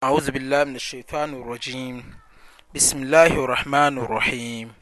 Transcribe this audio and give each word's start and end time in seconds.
أعوذ 0.00 0.30
بالله 0.30 0.64
من 0.64 0.76
الشيطان 0.76 1.34
الرجيم 1.42 2.14
بسم 2.74 3.02
الله 3.02 3.32
الرحمن 3.44 3.98
الرحيم 3.98 4.72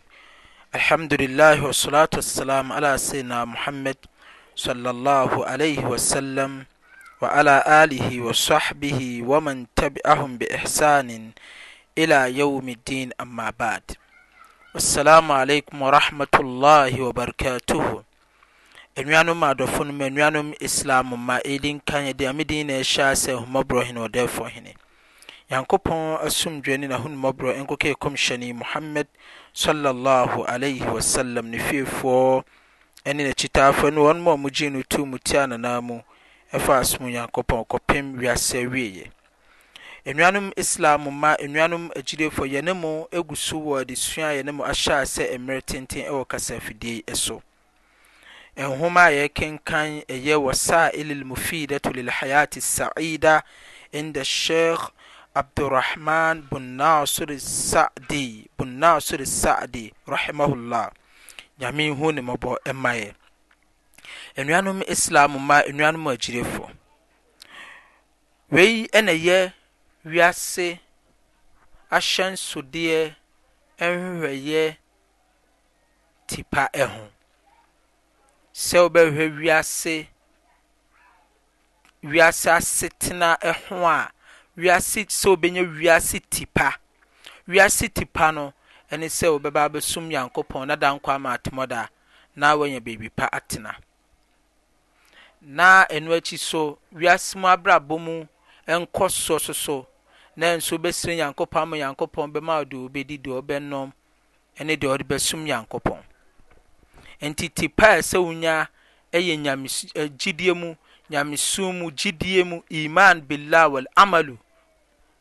الحمد 0.74 1.14
لله 1.22 1.56
والصلاة 1.66 2.10
والسلام 2.14 2.72
على 2.72 2.98
سيدنا 2.98 3.44
محمد 3.44 3.96
صلى 4.56 4.90
الله 4.90 5.32
عليه 5.46 5.78
وسلم 5.90 6.64
وعلى 7.22 7.56
آله 7.66 8.06
وصحبه 8.20 9.22
ومن 9.26 9.66
تبعهم 9.76 10.38
بإحسان 10.38 11.30
إلى 11.98 12.38
يوم 12.38 12.68
الدين 12.68 13.10
أما 13.20 13.50
بعد 13.58 13.82
السلام 14.76 15.32
عليكم 15.32 15.82
ورحمة 15.82 16.34
الله 16.34 16.92
وبركاته 17.02 17.84
anuanom 18.98 19.38
adɔfo 19.50 19.82
no 19.82 19.92
mu 19.94 20.04
anuanom 20.06 20.54
islam 20.62 21.18
ma 21.26 21.42
ɛdi 21.42 21.70
nkan 21.78 22.06
yɛde 22.06 22.24
amedin 22.30 22.66
na 22.66 22.78
ɛhyɛ 22.86 23.04
asɛ 23.14 24.74
nyankopɔn 25.50 26.00
asomdweni 26.26 26.86
nhonmbr 26.92 27.46
nkɔk 27.64 27.84
kɔm 28.02 28.14
hyɛne 28.22 28.46
muhamed 28.60 29.06
wm 29.60 31.46
ne 31.50 31.58
fiefɔne 31.58 33.22
nakyitaafo 33.26 33.86
nnmamugyenno 33.90 34.82
tm 34.90 35.10
tiananaa 35.28 35.80
mu 35.82 36.02
fasom 36.52 37.08
nyankopɔnkpe 37.08 37.96
ia 38.20 39.04
wienan 40.14 40.52
islam 40.56 41.04
mannmagidf 41.18 42.38
ynm 42.38 42.82
gus 43.28 43.52
wɔ 43.52 43.84
desuayɛnm 43.88 44.58
ahyɛa 44.60 45.06
sɛmer 45.14 45.62
tenten 45.62 46.04
wɔ 46.12 46.26
kasafidie 46.28 47.02
so 47.16 47.40
nhoma 48.54 49.08
a 49.08 49.12
yɛkenkan 49.28 50.04
ɛyɛ 50.08 50.36
wasaile 50.42 51.14
lmufidato 51.24 51.88
lelhayat 51.94 52.60
saida 52.60 53.42
inda 53.92 54.22
sheh 54.22 54.76
abdurahman 55.38 56.42
bueabun 56.50 58.74
naser 58.74 59.22
sadi 59.24 59.92
rahimahullah 60.12 60.86
nyame 61.60 61.86
hu 61.98 62.06
ne 62.16 62.20
mmɔbɔ 62.26 62.50
ɛmaɛ 62.70 63.08
nnuanom 64.40 64.78
islam 64.94 65.30
ma 65.48 65.56
nnuanom 65.70 66.04
agyirefo 66.12 66.64
wei 68.54 68.72
ɛnayɛ 68.98 69.38
wiase 70.12 70.68
ahyɛnsodeɛ 71.96 73.00
nhehwɛyɛ 73.78 74.64
tipa 76.28 76.64
ho 76.92 77.04
sɛ 78.66 78.78
wo 78.82 78.88
bɛhɛ 78.96 79.24
wiase 82.02 82.50
asetena 82.58 83.30
ho 83.70 83.76
a 83.86 84.10
wiase 84.58 85.02
sɛ 85.08 85.26
wobɛnya 85.30 85.62
wiase 85.62 86.18
tipa 86.20 86.68
wiase 87.48 87.88
tipa 87.88 88.26
no 88.36 88.44
ɛne 88.90 89.06
sɛ 89.16 89.26
wobɛba 89.34 89.60
abɛsom 89.68 90.04
nyankopɔn 90.08 90.66
na 90.66 90.76
da 90.76 90.90
nkɔ 90.96 91.14
ama 91.14 91.30
atemɔda 91.38 91.88
na 92.36 92.56
wɔanya 92.56 92.80
baabi 92.80 93.08
pa 93.08 93.26
atena 93.32 93.76
na 95.40 95.84
ɛno 95.86 96.10
akyi 96.16 96.36
so 96.38 96.78
wiase 96.92 97.36
mu 97.38 97.46
abrabɔ 97.46 97.98
mu 98.00 98.26
nkɔ 98.66 99.06
soɔ 99.06 99.40
so 99.40 99.52
so 99.52 99.86
na 100.36 100.56
nso 100.56 100.76
bɛsere 100.78 101.14
nyankopɔn 101.16 101.62
ama 101.62 101.76
nyankopɔn 101.76 102.32
bɛma 102.32 102.64
deɛ 102.64 102.78
wobɛdi 102.90 103.16
deɛ 103.22 103.34
wobɛnom 103.40 103.92
ɛne 104.58 104.74
deɛ 104.76 104.88
wɔde 104.90 105.04
bɛsom 105.06 105.40
nyankopɔn 105.46 106.02
nti 107.20 107.46
tipa 107.48 107.86
a 107.94 107.98
ɛsɛ 108.02 108.18
wonya 108.18 108.66
ɛyɛ 109.12 109.34
gyidie 110.18 110.52
mu 110.54 110.74
nyamesum 111.10 111.78
mu 111.78 111.90
gyidie 111.90 112.42
mu 112.44 112.60
iman 112.70 113.20
billah 113.20 113.68
wal 113.70 113.86
amalu 113.96 114.38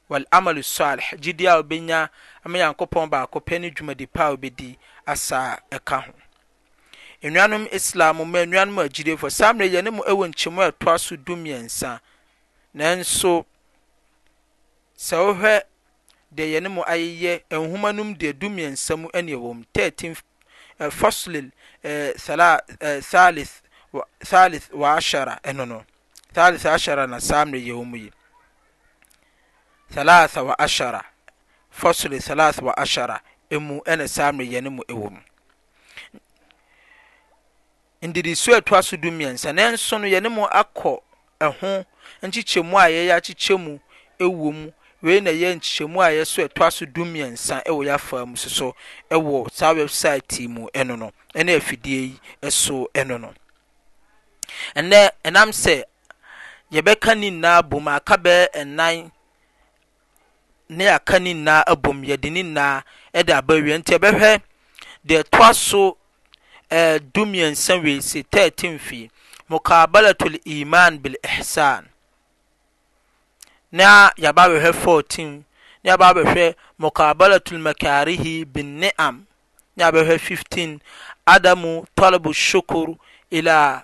walamal 0.10 0.58
soleh 0.64 1.06
gyidie 1.22 1.50
a 1.52 1.56
obɛnya 1.62 2.00
ama 2.46 2.58
nyankopɔn 2.58 3.10
baakɔ 3.12 3.38
pɛ 3.48 3.60
ne 3.62 3.70
dwumadi 3.70 4.06
pa 4.14 4.22
a 4.28 4.32
wobɛdi 4.36 4.78
asaa 5.12 5.58
ɛka 5.76 6.06
ho 6.06 6.14
nnuanom 7.24 7.66
islam 7.72 8.18
ma 8.32 8.40
nnuanom 8.46 8.80
a 8.86 8.90
gyidifo 8.90 9.30
sa 9.32 9.54
merɛ 9.54 9.70
yɛne 9.76 9.90
m 9.96 10.00
ɛwɔ 10.10 10.24
nkyɛmmɔa 10.32 10.68
a 10.68 10.72
ɛtoa 10.72 11.00
so 11.00 11.16
dmiɛns0 11.18 12.00
nanso 12.76 13.46
sɛ 14.98 15.18
wo 15.26 15.34
hɛ 15.34 15.62
deɛ 16.32 16.52
yɛn 16.56 16.66
m 16.72 16.78
ayɛyɛ 16.88 17.42
nhmanom 17.52 18.18
deɛ 18.18 18.34
dmiɛns 18.34 18.96
mu 19.00 19.10
nwm 19.12 19.66
t 19.74 20.16
fosl 20.92 21.52
ɛno 25.44 25.84
naeth 26.38 26.66
ahara 26.66 27.08
na 27.10 27.18
saammerɛ 27.18 27.66
ymu 27.66 27.96
yi 28.00 28.12
3snsaan 29.96 31.10
ndidi 38.02 38.36
so 38.36 38.56
ato 38.56 38.76
aso 38.78 38.98
dumi 38.98 39.26
nsanansono 39.26 40.08
yɛne 40.08 40.30
mu 40.30 40.46
akɔ 40.60 40.94
ho 41.60 41.72
nkyekyɛmu 42.26 42.76
ayɛy 42.84 43.10
kyekyɛ 43.26 43.56
mu 43.60 43.80
wɔm 44.20 44.72
wei 45.04 45.20
na 45.22 45.32
yɛ 45.32 45.50
nkyekyɛmu 45.56 45.98
ayɛ 46.08 46.26
so 46.28 46.46
ɛto 46.48 46.66
a 46.68 46.72
so 46.72 46.86
dumiɛ 46.86 47.28
nsa 47.34 47.60
wɔ 47.66 47.82
yɛ 47.88 47.94
afaa 47.96 48.26
mu 48.28 48.36
soso 48.38 48.74
wɔ 49.12 49.50
saa 49.52 49.74
website 49.74 50.40
mu 50.48 50.70
no 50.86 50.96
no 50.96 51.12
ne 51.36 51.56
afidie 51.58 52.16
yi 52.42 52.50
so 52.52 52.88
ɛno 52.94 53.20
no 53.20 53.34
ɛnam 54.76 55.50
sɛ 55.52 55.84
yɛbɛka 56.72 57.18
ninnaa 57.18 57.62
bom 57.68 57.88
aka 57.88 58.16
bɛna 58.16 59.12
ne 60.70 60.90
aka 60.92 61.20
ne 61.20 61.34
nyinaa 61.34 61.64
abom 61.72 61.98
yɛde 62.10 62.28
ne 62.32 62.42
nyinaa 62.44 62.76
ɛde 63.18 63.32
aba 63.40 63.54
awie 63.58 63.74
nti 63.80 63.92
ɛbɛhwɛ 63.98 64.32
deɛ 65.08 65.20
ɛtoa 65.24 65.50
so 65.66 65.98
ɛɛ 66.72 67.00
dumiɛnsa 67.14 67.74
wei 67.84 68.02
si 68.02 68.22
thirteen 68.32 68.80
fie 68.80 69.10
mukabalatul 69.50 70.36
iman 70.46 70.98
bil 71.02 71.16
ihsan 71.24 71.88
na 73.72 74.12
yaba 74.18 74.44
bɛhwɛ 74.52 74.74
fourteen 74.76 75.46
na 75.84 75.92
yaba 75.92 76.08
bɛhwɛ 76.16 76.56
mukabalatul 76.82 77.60
makarihi 77.66 78.44
bin 78.52 78.80
ni'am 78.80 79.26
na 79.76 79.86
yaba 79.86 80.04
bɛhwɛ 80.04 80.20
fifteen 80.20 80.80
adamu 81.26 81.86
talabu 81.96 82.30
shukuru 82.34 82.98
ila 83.32 83.84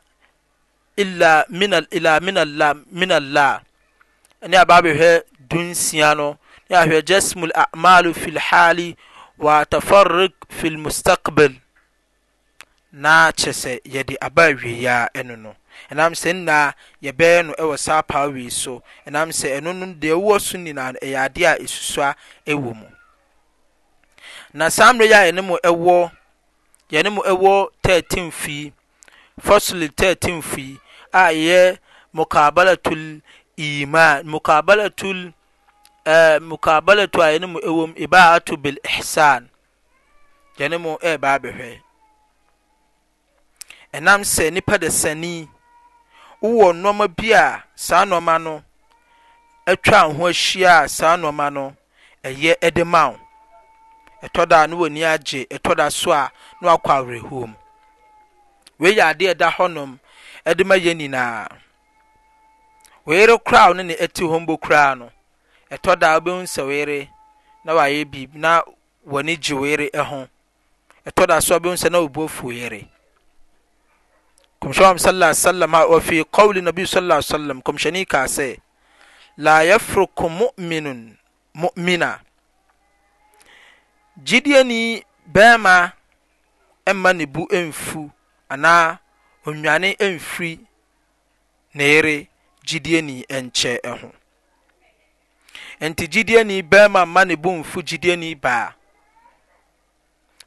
ila 0.98 1.46
minal 1.50 1.88
ila 1.92 2.20
minal 2.20 2.48
la 2.48 2.74
minal 2.92 3.24
la 3.24 3.62
na 4.42 4.58
yaba 4.58 4.82
bɛhwɛ 4.84 5.24
dunsia 5.48 6.14
no. 6.18 6.38
na 6.74 6.82
ahwɛ 6.86 7.00
jasmul 7.08 7.54
a'malu 7.64 8.12
fil 8.22 8.40
hali 8.48 8.96
wa 9.46 9.62
tafarruq 9.72 10.34
fil 10.58 10.74
mustaqbal 10.84 11.54
na 13.04 13.14
kyɛ 13.40 13.52
sɛ 13.62 13.72
yɛde 13.94 14.14
aba 14.28 14.44
awie 14.50 14.86
a 14.96 15.08
ɛno 15.18 15.36
no 15.44 15.52
ɛnam 15.92 16.14
sɛ 16.22 16.30
nnaa 16.34 16.74
yɛbɛyɛ 17.04 17.46
no 17.46 17.54
ɛwɔ 17.54 17.78
saa 17.78 18.02
paa 18.02 18.26
wei 18.28 18.50
so 18.50 18.82
ɛnam 19.08 19.30
sɛ 19.40 19.48
ɛno 19.62 19.70
no 19.80 19.86
deɛ 20.02 20.16
ɛwɔ 20.18 20.40
so 20.42 20.58
nyinaa 20.58 20.94
no 20.94 21.00
ɛyɛ 21.08 21.18
adeɛ 21.28 21.46
a 21.46 21.60
ɛsusua 21.64 22.16
ɛwɔ 22.48 22.74
mu 22.80 22.88
na 24.54 24.70
saa 24.70 24.92
mmerɛ 24.94 25.10
yi 25.10 25.14
a 25.14 25.26
yɛne 25.32 25.44
mu 25.46 25.58
ɛwɔ 25.64 26.12
yɛne 26.90 27.12
mu 27.14 27.22
ɛwɔ 27.22 27.70
13 27.84 28.32
fii 28.32 28.74
fossil 29.40 29.88
13 29.98 30.42
fii 30.42 30.80
a 31.14 31.26
yɛ 31.46 31.78
mukabalatul 32.16 33.22
iman 33.58 34.26
mukabalatul 34.26 35.34
mukabalatu 36.48 37.18
a 37.24 37.32
yɛne 37.34 37.46
mu 37.54 37.60
ɛwɔ 37.68 37.84
mu 37.90 37.94
ibaatu 38.06 38.54
bil 38.64 38.78
ihsan 38.92 39.44
yɛne 40.58 40.76
mu 40.84 40.92
ɛɛba 41.06 41.30
abɛhwɛ 41.40 41.72
ɛnam 43.96 44.22
sɛ 44.34 44.46
nipa 44.54 44.76
da 44.82 44.90
sani 44.90 45.48
wowɔ 46.42 46.68
nneɛma 46.76 47.06
bi 47.18 47.32
a 47.32 47.64
saa 47.76 48.04
nneɛma 48.06 48.36
no 48.44 48.54
atwa 49.70 50.00
ho 50.16 50.24
ahyia 50.32 50.82
a 50.86 50.90
saa 50.90 51.16
nneɛma 51.16 51.54
no 51.54 51.76
ɛyɛ 52.24 52.54
ɛde 52.62 52.84
ma 52.86 53.08
wo 53.10 53.20
ɛtɔ 54.24 54.46
da 54.50 54.66
no 54.68 54.78
wɔni 54.78 55.02
agye 55.06 55.46
ɛtɔ 55.48 55.76
da 55.78 55.90
so 55.90 56.12
a 56.12 56.30
na 56.62 56.76
wakɔ 56.78 56.92
awerɛhoɔ 57.00 57.48
mu 57.48 57.56
wei 58.80 58.96
yɛ 58.96 59.04
adeɛ 59.14 59.36
ɛda 59.36 59.50
hɔnom 59.56 59.98
ɛde 60.46 60.66
ma 60.66 60.76
yɛ 60.76 60.94
nyinaa 60.98 61.48
wei 63.06 63.26
rekora 63.26 63.64
a 63.64 63.68
wo 63.68 63.74
ne 63.74 63.84
ne 63.84 63.94
ɛte 63.96 64.24
hɔ 64.28 64.40
mbɔ 64.44 64.60
koraa 64.62 64.98
no 64.98 65.10
ɛtɔ 65.74 65.92
da 66.02 66.10
wobɛhu 66.16 66.46
sɛ 66.48 66.62
were 66.66 67.08
na 67.64 67.74
wayɛ 67.74 68.06
biribi 68.12 68.38
na 68.40 68.62
wɔne 69.08 69.38
gye 69.44 69.56
were 69.56 69.90
ho 70.10 70.28
ɛtɔ 71.08 71.28
da 71.28 71.40
so 71.42 71.56
wobɛhu 71.60 71.74
sɛ 71.84 71.92
na 71.92 72.00
wɔbuo 72.00 72.30
fu 72.30 72.48
were 72.48 72.84
kɔmhyɛn 74.62 74.98
sallallahu 75.00 75.32
alaihi 75.32 75.48
wasallam 75.50 75.76
a 75.76 75.82
ɔfi 75.98 76.16
kɔwli 76.34 76.62
nabi 76.64 76.84
sallallahu 76.86 77.22
alaihi 77.22 77.34
wasallam 77.34 77.62
kɔmhyɛni 77.64 78.08
kaa 78.08 78.26
sɛ 78.26 78.60
la 79.38 79.54
yafruku 79.70 80.28
mu'minun 80.40 81.18
mu'mina 81.58 82.20
gyidieni 84.24 85.04
bɛrima 85.34 85.94
ɛmma 86.86 87.18
ne 87.18 87.26
bu 87.26 87.48
mfu 87.52 88.12
anaa 88.50 89.00
onwane 89.46 89.98
mfiri 90.00 90.60
ne 91.74 91.84
yere 91.90 92.28
gyidieni 92.66 93.26
nkyɛ 93.28 94.00
ho 94.02 94.12
nti 95.82 96.08
gyidieni 96.08 96.62
bɛrima 96.64 97.02
mma 97.06 97.22
ne 97.26 97.36
bo 97.36 97.50
mfu 97.60 97.80
gyidieni 97.88 98.36
baa 98.36 98.74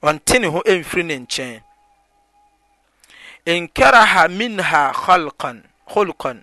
ɔnte 0.08 0.38
ne 0.40 0.46
ho 0.46 0.61
mfiri 0.78 1.02
ne 1.02 1.17
nkyɛn 1.23 1.62
nkaraha 3.62 4.23
minha 4.38 4.82
khalqan 5.02 5.58
khulqan 5.93 6.38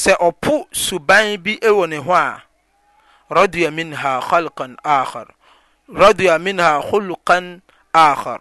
sɛ 0.00 0.12
ɔpo 0.26 0.52
suban 0.84 1.26
bi 1.44 1.52
wɔ 1.62 1.88
ne 1.88 1.96
ho 1.96 2.12
a 2.14 2.42
radua 3.30 3.70
minha 3.70 4.20
khalqan 4.28 4.72
akhar 4.84 5.26
radua 5.92 6.38
minha 6.38 6.70
khulqan 6.88 7.60
akhar 7.92 8.40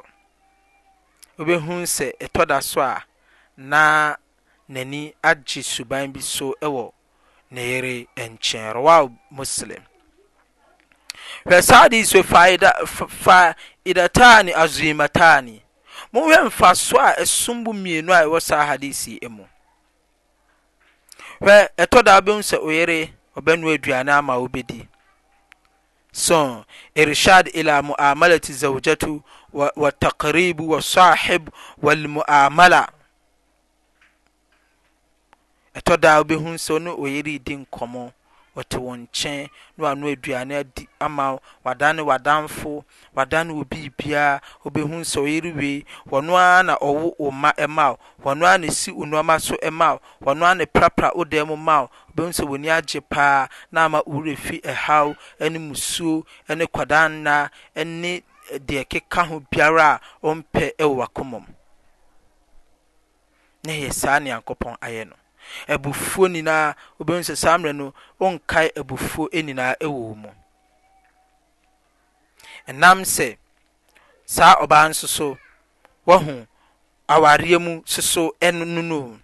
wobɛhu 1.38 1.74
sɛ 1.96 2.08
ɛtɔ 2.26 2.48
da 2.48 2.60
so 2.62 2.82
a 2.82 3.04
na 3.58 4.16
n'ani 4.70 5.14
agye 5.24 5.62
suban 5.64 6.12
bi 6.14 6.20
so 6.22 6.54
wɔ 6.62 6.92
krawa 7.54 9.12
muslmhw 9.32 9.80
sa 11.64 11.78
hadis 11.88 12.12
faidatan 13.24 14.50
azimathan 14.56 15.62
mowɛ 16.14 16.46
mfa 16.46 16.76
so 16.76 16.98
a 17.00 17.26
sumbo 17.26 17.74
mienu 17.74 18.14
aɛwɔsaa 18.14 18.66
hadism 18.68 19.46
h 21.42 21.48
ɛtɔda 21.78 22.22
bu 22.24 22.32
sɛ 22.42 22.58
erbɛnea 23.36 23.80
uane 23.80 24.10
ama 24.12 24.36
wobdi 24.38 24.88
s 26.14 26.30
irshad 26.96 27.50
ila 27.54 27.82
muamalati 27.84 28.54
zaujatu 28.54 29.24
watakrib 29.54 30.58
wasahib 30.62 31.50
walmuamala 31.82 32.90
ɛtɔ 35.78 35.94
da 36.04 36.12
a 36.18 36.24
wobɛhu 36.24 36.50
sɛ 36.66 36.74
wo 36.74 36.80
ne 36.86 36.92
ɔyere 37.04 37.34
di 37.46 37.54
nkɔmɔ 37.62 38.04
ɔte 38.60 38.78
wo 38.84 38.92
nkyɛn 38.98 39.48
na 39.78 39.84
wano 39.86 40.06
aduane 40.14 40.56
adi 40.58 40.88
ama 41.00 41.38
wadane 41.66 42.02
wadamfo 42.10 42.84
wadane 43.16 43.52
wo 43.56 43.64
biribiaa 43.72 44.42
wobɛhu 44.66 44.96
sɛ 45.12 45.20
ɔyere 45.26 45.52
wei 45.56 45.86
wɔno 46.10 46.32
ara 46.44 46.64
na 46.64 46.74
ɔwo 46.82 47.14
wo 47.20 47.30
ma 47.30 47.52
ma 47.68 47.92
wo 47.92 47.98
wɔno 48.24 48.44
ara 48.48 48.58
na 48.58 48.68
esi 48.68 48.90
wo 48.92 49.06
so 49.38 49.56
ma 49.72 49.90
wo 49.94 50.00
wɔno 50.34 50.44
ara 50.46 50.56
na 50.56 50.66
prapra 50.66 51.12
wo 51.16 51.24
mu 51.46 51.56
ma 51.56 51.82
wo 51.82 51.90
wobɛhu 52.16 52.30
sɛ 52.38 52.44
wɔni 52.52 52.70
agye 52.78 53.00
paa 53.00 53.48
na 53.72 53.86
ama 53.86 54.02
worɛ 54.02 54.36
fi 54.36 54.60
ɛhaw 54.62 55.16
ɛne 55.40 55.60
musuo 55.70 56.26
ne 56.58 56.66
kwadanna 56.74 57.52
ɛne 57.76 58.24
eh, 58.52 58.58
deɛ 58.58 58.84
ɛkeka 58.84 59.28
ho 59.28 59.42
biara 59.52 60.00
a 60.00 60.02
ɔmpɛ 60.26 60.74
wɔ 60.80 60.96
wakoma 61.02 61.40
mu 61.46 61.54
na 63.64 63.74
yɛ 63.74 63.94
saa 63.94 64.18
ne 64.18 64.32
nyankopɔn 64.32 64.76
ayɛ 64.82 65.06
no 65.10 65.14
ebufuo 65.74 66.26
nyinaa 66.34 66.68
wobɛhu 67.00 67.22
sɛ 67.28 67.34
saa 67.42 67.58
mmerɛ 67.58 67.74
no 67.80 67.86
wɔnkae 68.20 68.68
ebufuo 68.80 69.24
nyinaa 69.46 69.74
wɔ 69.96 70.04
mu 70.22 70.30
ɛnam 72.70 73.00
sɛ 73.16 73.28
saa 74.26 74.54
ɔbaa 74.64 74.86
nso 74.90 75.08
so 75.08 75.28
wahu 76.08 76.48
awareɛ 77.14 77.58
mu 77.64 77.74
soso 77.86 78.24
ɛnono 78.42 79.20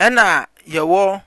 ɛna 0.00 0.46
yɛwɔ 0.74 1.22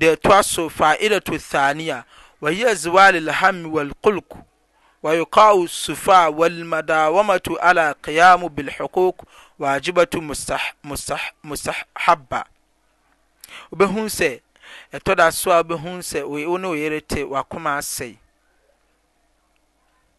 deɛ 0.00 0.12
ɛtoa 0.16 0.44
so 0.44 0.68
fa'idatu 0.68 1.34
thania 1.50 2.04
وهي 2.40 2.74
زوال 2.74 3.16
الهم 3.16 3.72
والقلق 3.74 4.30
ويقاع 5.02 5.52
السفاع 5.52 6.28
والمداومة 6.28 7.46
على 7.60 7.94
قيام 8.02 8.48
بالحقوق 8.48 9.24
واجبة 9.58 10.12
مستح 10.20 10.74
مستح 10.84 11.34
مستحبة 11.44 12.44
wobɛhu 13.70 14.02
sɛ 14.16 14.30
ɛtɔ 14.96 15.12
da 15.18 15.30
so 15.30 15.50
a 15.52 15.62
wobɛhu 15.62 16.02
sɛ 16.02 16.24
wo 16.26 16.56
ne 16.58 16.66
wo 16.68 16.74
yere 16.74 17.00
te 17.00 17.22
wakoma 17.24 17.76
asɛe 17.80 18.18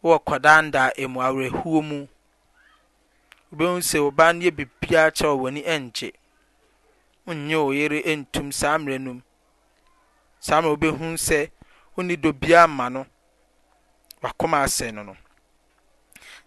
wowɔ 0.02 0.18
kɔdandaa 0.26 0.88
mu 1.12 1.20
awerɛhuo 1.20 1.82
mu 1.84 2.08
wobɛhu 3.52 3.78
sɛ 3.82 4.00
wo 4.02 4.10
ba 4.10 4.32
no 4.32 4.40
yɛ 4.46 4.50
biribiaa 4.56 5.10
kyɛ 5.16 5.26
wɔ 5.28 5.36
w'ani 5.40 5.62
ɛngye 5.66 6.12
wonnye 7.26 7.56
wo 7.64 7.70
yere 7.72 8.00
ntum 8.16 8.52
saa 8.52 8.78
mmerɛ 8.78 8.98
no 9.00 9.12
mu 9.14 9.22
saa 10.40 10.60
mmerɛ 10.62 10.76
wobɛhu 10.76 11.06
sɛ 11.26 11.50
wonni 11.96 12.16
dɔ 12.16 12.32
biaa 12.32 12.66
ma 12.68 12.88
no 12.88 13.06
wakoma 14.22 14.64
asɛe 14.64 14.92
no 14.94 15.02
no 15.02 15.16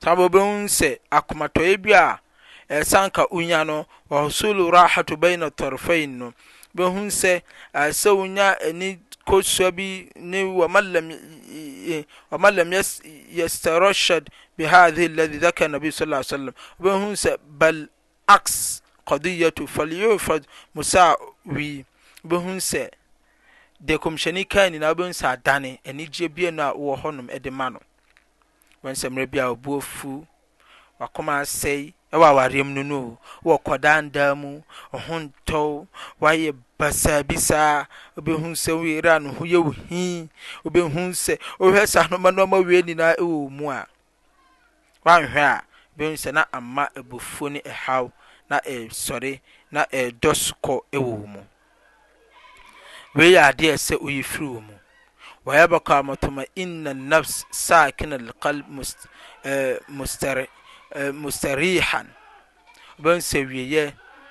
saa 0.04 0.16
mmerɛ 0.16 0.26
wobɛhu 0.26 0.66
sɛ 0.68 1.00
akomatɔeɛ 1.12 1.78
bi 1.84 1.92
a 1.94 2.20
ɛsanka 2.68 3.24
e 3.24 3.28
unya 3.38 3.64
no 3.64 3.86
wahusulu 4.10 4.72
rahatu 4.72 5.16
baina 5.18 5.52
tɔrfain 5.52 6.10
no 6.10 6.34
bɛhu 6.76 7.02
sɛ 7.20 7.34
asɛwo 7.82 8.24
nya 8.36 8.48
ani 8.68 9.00
kɔsua 9.28 9.72
bi 9.72 10.10
ne 10.16 10.44
wɔwɔmalam 10.44 12.72
yastarushad 13.38 14.28
behaheh 14.58 15.06
alahy 15.10 15.40
hakara 15.40 15.70
nabi 15.72 15.92
saa 15.92 16.06
la 16.06 16.18
iy 16.20 16.24
salam 16.26 16.54
wobɛhu 16.82 17.12
sɛ 17.24 17.38
bal 17.48 17.88
aks 18.28 18.82
kodiyato 19.08 19.68
falufad 19.68 20.46
mosa 20.74 21.16
wi 21.46 21.86
wbɛhu 22.26 22.56
sɛ 22.70 22.90
de 23.84 23.98
kɔmhyɛne 23.98 24.48
ka 24.50 24.70
nyinaa 24.70 24.94
wobɛhu 24.94 25.14
sɛ 25.22 25.28
adane 25.38 25.80
ɛnegyeɛ 25.86 26.30
bianu 26.36 26.62
a 26.64 26.74
wowɔ 26.74 27.02
hɔnom 27.02 27.28
ɛde 27.30 27.52
ma 27.52 27.70
no 27.70 27.80
wɛnsɛmmerɛ 28.84 29.28
bi 29.32 29.40
a 29.40 29.46
wɔbuo 29.56 29.82
fuu 29.82 30.28
ksɛwam 31.00 32.70
no 32.76 32.84
nowɔ 32.92 33.54
kɔdanda 33.66 34.26
mu 34.42 34.50
ɔhotɔ 34.96 35.62
wayɛ 36.22 36.50
basabisaa 36.80 37.88
o 38.16 38.22
sɛnoɛh 38.22 39.48
ohu 40.64 41.02
sɛɛ 41.12 41.86
sama 41.88 42.60
wei 42.60 42.84
yinaa 42.84 43.16
wɔ 43.16 43.50
mu 43.50 43.72
a 43.72 43.88
awɛ 45.06 45.38
a 45.38 45.64
b 45.98 46.06
sɛna 46.16 46.46
ama 46.52 46.90
abofo 46.96 47.50
no 47.52 47.60
haw 47.72 48.10
na 48.50 48.60
sɔrena 48.62 49.84
dɔskɔ 50.22 50.82
wɔ 50.94 51.44
mueiɛea 53.16 53.76
sɛ 53.86 53.98
yfiri 54.00 54.46
ɔmu 54.58 54.76
aabkatoma 55.46 56.44
inn 56.56 56.84
nas 57.10 57.46
sakina 57.52 58.16
al 58.42 58.62
musr 59.90 60.38
Eh, 60.94 61.12
mustarihan 61.12 62.08
wobɛhu 63.00 63.20
sɛ 63.22 63.40
wieɛ 63.50 63.86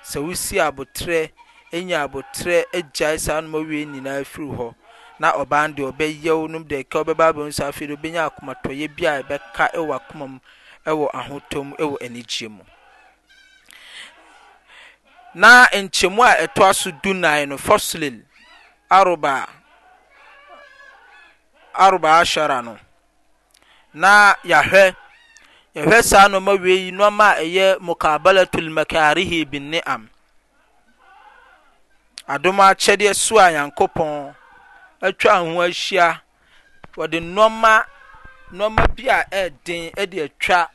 sɛ 0.09 0.19
wosi 0.25 0.55
abotire 0.65 1.31
ɛnya 1.75 1.97
abotire 2.05 2.59
agyae 2.77 3.17
saa 3.19 3.41
noma 3.41 3.59
wie 3.59 3.85
nyinaa 3.85 4.23
firi 4.25 4.47
hɔ 4.55 4.75
na 5.19 5.33
ɔbaa 5.33 5.75
deɛ 5.75 5.91
ɔbɛyɛ 5.91 6.31
wo 6.39 6.47
nom 6.47 6.63
dɛ 6.63 6.87
ka 6.89 7.03
wobɛba 7.03 7.33
bɛhu 7.35 7.51
sɛ 7.51 7.67
afei 7.69 7.87
de 7.87 7.95
wobɛnya 7.97 8.25
akomatɔyɛ 8.29 8.87
bi 8.95 9.05
a 9.05 9.21
ɛbɛka 9.23 9.75
e 9.75 9.77
ɛwɔ 9.77 9.95
akoma 9.99 10.27
mu 10.27 10.39
ɛwɔ 10.85 11.09
ahotɔ 11.13 11.63
mu 11.65 11.75
ɛwɔ 11.75 11.99
anigye 12.05 12.47
mu 12.49 12.63
na 15.33 15.65
nkyɛmu 15.67 16.23
a 16.23 16.47
ɛtoa 16.47 16.73
so 16.73 16.89
dunan 17.03 17.49
no 17.49 17.57
fosilil 17.57 18.23
aroba 18.89 19.45
aroba 21.75 22.19
ashara 22.21 22.61
no 22.63 22.79
na 23.93 24.33
yahwɛ 24.45 24.95
yɛhwɛ 25.75 25.99
saa 26.09 26.27
nneɛma 26.27 26.51
wei 26.63 26.91
nneɛma 26.91 27.25
a 27.39 27.43
ɛyɛ 27.43 27.65
mukabalatul 27.79 28.69
makarihi 28.75 29.45
bin 29.51 29.73
am 29.85 30.07
adoma 32.29 32.71
akyɛdeɛ 32.71 33.13
so 33.15 33.35
a 33.37 33.49
nyankopɔn 33.51 34.33
atwa 35.01 35.33
ho 35.43 35.59
ahyia 35.67 36.21
wɔde 36.95 37.19
nneɛma 37.19 37.83
nneɛma 38.53 38.87
bi 38.95 39.03
a 39.09 39.25
ɛɛden 39.31 39.91
ɛde 39.95 40.17
atwa 40.31 40.69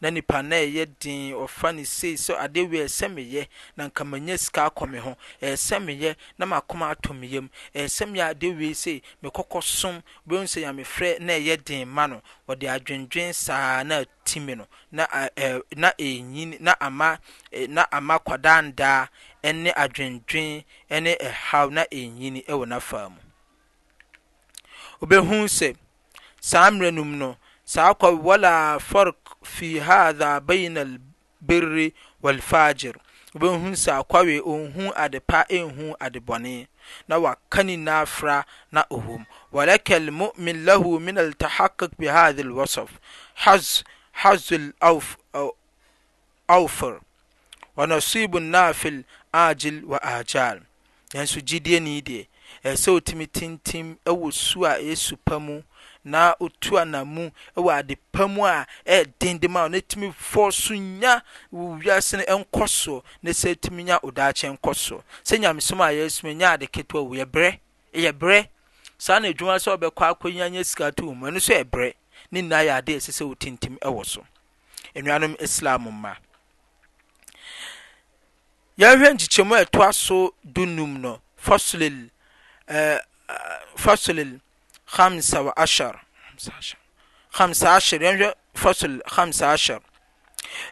na 0.00 0.10
nipa 0.10 0.42
na 0.42 0.56
ɛyɛ 0.56 0.90
den 0.98 1.32
ɔfa 1.32 1.72
ne 1.74 1.84
sei 1.84 2.14
sɛ 2.14 2.36
ade 2.42 2.58
wei 2.64 2.84
ɛsɛ 2.86 3.06
meyɛ 3.12 3.46
na 3.76 3.86
nka 3.88 4.04
manya 4.06 4.36
sika 4.36 4.68
akɔ 4.70 4.88
me 4.90 4.98
ho 4.98 5.16
ɛsɛ 5.40 5.78
meyɛ 5.84 6.16
na 6.38 6.44
makoma 6.46 6.92
atɔ 6.94 7.16
me 7.18 7.26
yam 7.28 7.50
ɛsɛ 7.74 8.10
meyɛ 8.12 8.30
ade 8.30 8.50
wei 8.56 8.74
sei 8.74 9.00
mekɔkɔ 9.22 9.62
som 9.62 10.02
bɛhu 10.28 10.42
sɛ 10.42 10.62
nyamefrɛ 10.62 11.20
na 11.20 11.32
ɛyɛ 11.34 11.62
den 11.64 11.86
ma 11.88 12.06
no 12.08 12.20
wɔde 12.48 12.66
adwendwen 12.66 13.32
saa 13.32 13.82
na 13.84 14.02
atimi 14.04 14.56
no 14.56 14.66
na 14.90 15.06
ɛnyin 15.36 16.58
na 16.60 16.74
ama 16.80 17.18
na 17.68 17.86
ama 17.92 18.18
ndaa. 18.24 19.08
ne 19.52 19.72
adwendwen 19.76 20.64
ne 20.90 21.12
ɛhaw 21.28 21.66
na 21.74 21.82
ɛnyini 21.98 22.40
wɔ 22.58 22.64
n'afa 22.70 23.00
mu 23.12 23.20
wobɛhu 25.00 25.36
sɛ 25.56 25.76
saa 26.40 26.70
mmerɛ 26.70 26.94
no 26.94 27.04
mu 27.04 27.16
no 27.16 27.36
saa 27.64 27.94
kɔ 27.94 28.08
wala 28.22 28.78
fark 28.80 29.16
fi 29.44 29.78
hadha 29.78 30.40
baina 30.40 30.80
albirri 30.82 31.92
walfagir 32.22 32.94
wobɛhu 33.34 33.76
saa 33.76 34.02
kwawe 34.02 34.36
ɔnhu 34.40 34.92
ade 34.96 35.20
pa 35.26 35.44
ɛnhu 35.50 35.94
ade 36.00 36.20
bɔne 36.26 36.68
na 37.08 37.18
waka 37.18 37.62
nyinaa 37.62 38.04
fra 38.06 38.44
na 38.72 38.84
ɔwom 38.90 39.26
walaka 39.52 39.94
almu'min 39.96 40.64
lahu 40.64 41.00
min 41.00 41.16
altahaqquq 41.18 41.90
bi 41.98 42.06
hadha 42.06 42.42
alwasf 42.42 42.88
haz 43.44 43.82
haz 44.22 44.48
alawfir 44.80 47.00
ɔnso 47.76 48.18
ibn 48.24 48.42
naphil 48.50 49.04
agil 49.32 49.84
wa 49.86 49.98
agal 50.02 50.60
so 51.26 51.40
gyidie 51.40 51.78
nii 51.80 52.00
deɛ 52.02 52.26
ɛɛsɛ 52.64 52.88
otumi 52.90 53.26
tentem 53.26 53.96
wɔ 54.04 54.32
su 54.32 54.64
a 54.64 54.72
ɛsu 54.78 55.16
pa 55.24 55.38
mu 55.38 55.62
na 56.04 56.34
tu 56.60 56.76
anamuwɔ 56.78 57.70
ade 57.72 57.96
pa 58.12 58.26
mu 58.26 58.44
a 58.44 58.66
ɛdende 58.86 59.44
m 59.48 59.56
antumi 59.56 60.08
f 60.08 60.34
so 60.54 60.72
ya 60.74 61.20
wisene 61.52 62.24
nkɔ 62.26 62.64
sɔ 62.66 63.02
n 63.22 63.26
sɛ 63.30 63.54
tumi 63.60 63.84
nya 63.84 63.98
o 64.02 64.10
daakye 64.10 64.48
nkɔ 64.56 64.72
sɔ 64.74 65.02
sɛ 65.22 65.38
nyamesom 65.40 65.78
ayɛsm 65.78 66.34
nyaadeketeyɛ 66.34 67.60
brɛ 68.16 68.48
saa 68.98 69.18
na 69.18 69.28
adwuma 69.28 69.60
sɛ 69.60 69.76
ɔbɛkɔ 69.76 70.10
akɔ 70.10 70.40
aya 70.40 70.64
sikate 70.64 71.04
ɔ 71.04 71.12
muɛno 71.12 71.40
so 71.40 71.52
ɛbrɛ 71.52 71.92
ne 72.32 72.40
nayɛade 72.40 72.96
ɛsɛsɛ 72.96 73.22
wɔ 73.28 73.36
tintem 73.38 73.76
wɔ 73.84 74.04
soism 74.04 75.88
m 75.88 76.06
yɛhwɛ 78.78 79.08
ntyekyɛmu 79.12 79.54
a 79.54 79.64
ɛtoa 79.64 79.92
so 79.94 80.34
dm 80.44 80.76
n5h 81.46 82.02
eh, 88.06 89.60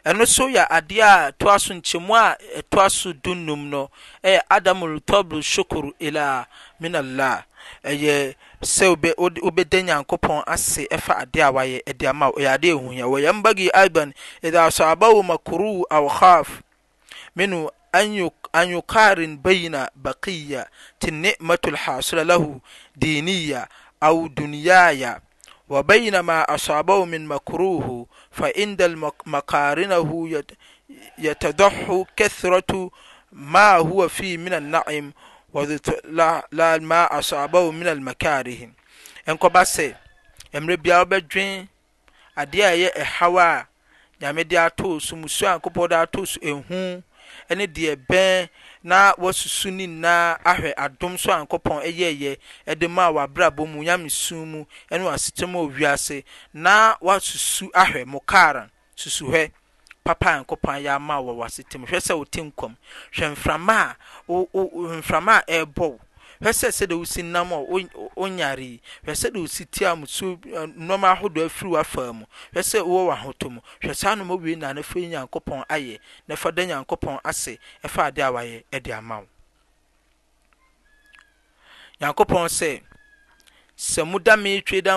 eh, 0.05 0.11
ɛno 0.11 0.25
so 0.27 0.47
yɛ 0.47 0.67
adeɛ 0.69 1.01
a 1.03 1.31
toa 1.33 1.59
so 1.59 1.73
nkyɛmu 1.73 2.13
a 2.15 2.37
ɛtoaso 2.61 3.13
dnum 3.21 3.69
no 3.69 3.89
yɛ 4.23 4.41
adamltbleshukor 4.49 5.91
ilaminalah 5.99 7.43
ɛyɛ 7.83 8.35
sɛ 8.61 8.85
wobɛdɛ 9.17 9.79
nyankopɔn 9.83 10.43
ase 10.47 10.87
fa 10.99 11.19
ade 11.21 11.37
a 11.41 11.51
wayɛ 11.51 11.83
ɛde 11.85 12.07
ama 12.09 12.29
ɔyɛade 12.31 12.71
ɛhuia 12.79 13.05
wayambagi 13.07 13.69
idan 13.73 14.13
idha 14.43 14.67
sabamakoroo 14.71 15.83
ougaf 15.91 16.61
أن 18.55 18.69
يقارن 18.71 19.37
بين 19.37 19.85
بقية 19.95 20.69
النعمة 21.07 21.59
الحاصلة 21.67 22.23
له 22.23 22.59
دينية 22.95 23.69
أو 24.03 24.27
دنيايا 24.27 25.21
وبين 25.69 26.19
ما 26.19 26.55
أصابه 26.55 27.05
من 27.05 27.25
مكروه 27.27 28.05
فإن 28.31 28.97
مقارنه 29.25 30.19
يتضح 31.17 32.03
كثرة 32.15 32.89
ما 33.31 33.75
هو 33.75 34.07
فيه 34.07 34.37
من 34.37 34.53
النعم 34.53 35.13
لا 36.53 36.77
ما 36.77 37.19
أصابه 37.19 37.71
من 37.71 37.87
المكاره 37.87 38.69
nkɔba 39.33 39.63
sɛ 39.65 39.89
mmerɛ 40.61 40.77
biara 40.83 41.01
wobɛdwen 41.01 41.65
adeɛ 42.37 42.61
a 42.69 42.71
ɛyɛ 42.77 42.89
ɛhaw 43.03 43.35
a 43.41 43.65
nyame 44.21 44.43
de 44.47 44.55
atoo 44.55 45.01
so 45.01 45.15
musuo 45.17 45.49
ne 47.55 47.67
deɛ 47.67 47.93
ɛbɛn 47.95 48.49
na 48.83 49.13
wɔasusu 49.17 49.67
ne 49.71 49.87
nyinaa 49.87 50.37
ahwɛ 50.43 50.71
adom 50.77 51.17
so 51.17 51.31
a 51.31 51.35
nyankopɔn 51.37 51.83
yɛeɛ 51.83 52.37
de 52.77 52.87
maa 52.87 53.11
w'abrabɔ 53.11 53.67
mu 53.67 53.83
nyamesu 53.83 54.45
mu 54.45 54.65
ne 54.91 54.97
w'asetɛm 54.99 55.51
wɔ 55.53 55.73
wiase 55.75 56.23
na 56.53 56.95
wɔasusu 57.01 57.69
ahwɛ 57.73 58.05
mokara 58.05 58.69
susu 58.95 59.25
hwɛ 59.29 59.51
papa 60.03 60.31
a 60.31 60.37
nyankopɔn 60.43 60.73
ayɛ 60.81 60.95
ama 60.95 61.15
wɔ 61.19 61.33
w'asetɛm 61.39 61.85
hwɛ 61.87 61.97
sɛ 61.99 62.17
wote 62.17 62.41
nkɔm 62.51 62.75
hwɛ 63.15 63.35
mframa 63.35 63.77
a 63.91 63.95
wo 64.27 64.47
wo 64.51 64.67
mframa 65.01 65.41
a 65.41 65.45
ɛrebɔ 65.65 65.79
wo 65.81 65.99
hwɛ 66.45 66.51
sɛ 66.59 66.67
sɛde 66.77 66.95
wosi 67.01 67.21
namonyaeyhwɛ 67.23 69.11
sɛ 69.21 69.31
d 69.33 69.35
osi 69.41 69.65
tia 69.65 69.95
m 69.95 70.01
nnɔma 70.05 71.11
ahodo 71.15 71.41
afiriw 71.45 71.73
afaa 71.81 72.13
mu 72.13 72.25
hwɛ 72.53 72.61
sɛ 72.61 72.79
wowɔ 72.85 73.05
w 73.07 73.09
ahoto 73.15 73.49
mu 73.49 73.61
hwɛ 73.81 73.89
sɛa 73.97 74.15
no 74.15 74.35
wieinano 74.37 74.77
afi 74.79 75.07
nyankopɔn 75.09 75.63
ayɛ 75.65 75.99
na 76.27 76.35
fa 76.35 76.51
da 76.51 76.61
nyankopɔn 76.65 77.19
asɛfade 77.23 78.19
a 78.21 78.31
waɛ 78.31 78.63
a 78.71 78.79
wkɔda 84.05 84.35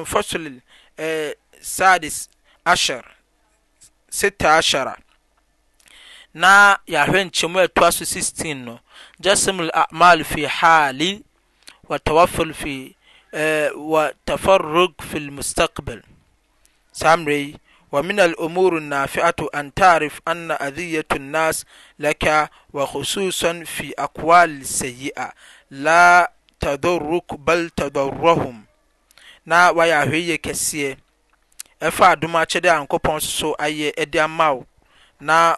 fossllsadisah 0.05 2.95
st 4.11 4.45
aha 4.45 4.97
na 6.35 6.76
yɛahwɛ 6.87 7.25
nkyɛmu 7.31 7.59
a 7.59 7.62
atua 7.64 7.93
so 7.93 8.05
16x 8.05 8.55
no 8.64 8.81
jesm 9.23 9.61
l 9.61 9.71
amal 9.73 10.25
fi 10.25 10.43
harli 10.47 11.23
fwa 11.87 11.99
tofarog 12.00 12.55
fi 12.59 12.97
eh, 13.33 13.71
lmustakbala 15.14 16.02
ومن 17.93 18.21
الأمور 18.21 18.78
النافعة 18.78 19.35
أن 19.55 19.75
تعرف 19.75 20.21
أن 20.28 20.50
أذية 20.50 21.05
الناس 21.12 21.64
لك 21.99 22.50
وخصوصا 22.73 23.64
في 23.64 23.93
أقوال 23.99 24.61
السيئة 24.61 25.33
لا 25.71 26.33
تضرك 26.61 27.35
بل 27.38 27.71
تضرهم 27.71 28.66
نا 29.47 29.71
wayɛ 29.71 29.95
ahwɛyie 30.02 30.37
kɛseɛ 30.45 30.99
ɛfa 31.87 32.05
adom 32.19 32.35
akyɛdeɛ 32.35 32.75
a 32.75 32.83
nkopɔn 32.83 33.21
so 33.23 33.55
ayɛ 33.55 33.95
ɛde 33.95 34.16
ama 34.19 34.50
wo 34.55 34.66
na 35.21 35.55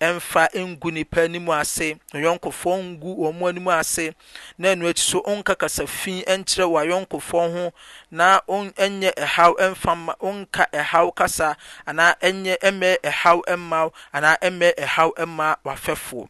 ɛmfa 0.00 0.44
ngu 0.68 0.88
nipa 0.94 1.20
anim 1.24 1.46
ase 1.50 1.88
ɔyɔnkofoɔ 2.16 2.74
ngu 2.86 3.10
wɔn 3.20 3.46
anim 3.48 3.68
ase 3.68 4.14
na 4.58 4.68
ɛnu 4.72 4.88
akyi 4.90 5.02
so 5.10 5.18
ɔnka 5.22 5.54
kasa 5.58 5.86
fi 5.86 6.12
nkyerɛ 6.38 6.64
wɔ 6.72 6.76
ayɔnkofoɔ 6.84 7.44
ho 7.54 7.72
na 8.10 8.40
ɛnyɛ 8.48 9.10
ɛhaw 9.24 9.52
ɛmfa 9.64 9.96
ma 9.96 10.14
ɔnka 10.20 10.64
ɛhaw 10.72 11.14
kasa 11.16 11.56
anaa 11.86 12.12
ɛnyɛ 12.20 12.58
ɛmɛ 12.60 12.88
ɛhaw 13.02 13.40
ɛmma 13.48 13.90
anaa 14.12 14.36
ɛmɛ 14.44 14.68
ɛhaw 14.76 15.10
ɛmma 15.16 15.56
wafɛfoɔ 15.64 16.28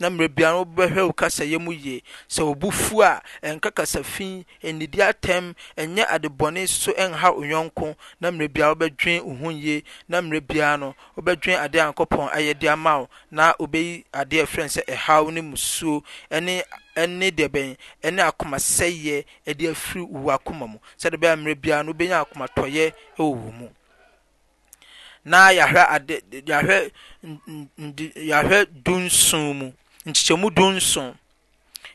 na 0.00 0.10
mmerɛ 0.10 0.28
biara 0.36 0.56
wobɛhwɛ 0.64 1.00
wo 1.06 1.12
kasayɛ 1.20 1.56
mu 1.64 1.72
yie 1.72 2.02
sɛ 2.28 2.42
wo 2.46 2.54
bo 2.54 2.70
fu 2.70 3.02
a 3.02 3.20
ɛnka 3.46 3.70
kasa 3.78 4.02
fi 4.02 4.44
ɛnnidi 4.66 5.00
atɛm 5.10 5.52
ɛnyɛ 5.78 6.04
adebɔne 6.14 6.66
so 6.66 6.90
ɛnha 6.92 7.34
wo 7.36 7.42
yɔnko 7.44 7.94
na 8.20 8.30
mmerɛ 8.30 8.48
biara 8.54 8.72
wobɛdwen 8.74 9.20
wo 9.22 9.34
ho 9.36 9.48
yie 9.50 9.84
na 10.08 10.20
mmerɛ 10.22 10.40
biara 10.46 10.76
no 10.78 10.94
wobɛdwen 11.18 11.58
adeɛ 11.64 11.80
a 11.80 11.92
nkɔpɔn 11.92 12.30
ayɛ 12.32 12.58
de 12.58 12.66
ama 12.68 12.98
wo 13.00 13.08
na 13.30 13.52
wobɛyi 13.60 14.04
adeɛ 14.12 14.44
frɛ 14.52 14.66
sɛ 14.76 14.82
ɛhaw 14.88 15.30
ne 15.32 15.40
musuo 15.42 16.02
ɛne 16.30 16.62
ɛne 16.96 17.30
deɛ 17.30 17.48
bɛn 17.54 17.76
ɛne 18.02 18.22
akomasɛyɛ 18.30 19.24
ɛde 19.46 19.64
afiri 19.74 20.00
wo 20.08 20.32
akoma 20.34 20.66
mu 20.72 20.78
sɛde 20.96 21.20
bɛyɛ 21.20 21.36
mmerɛ 21.38 21.54
biara 21.60 21.82
no 21.84 21.92
wobɛnya 21.92 22.24
akomatɔyɛ 22.24 22.92
ɛwɔ 23.18 23.28
wo 23.36 23.52
mu 23.58 23.68
na 25.24 25.48
yɛahwɛ 25.52 25.86
ade 25.94 26.22
yɛahwɛ 26.32 26.90
yɛahwɛ 28.16 28.66
dunson 28.82 29.52
mu 29.58 29.72
nikyɛmu 30.12 30.50
duns 30.50 30.96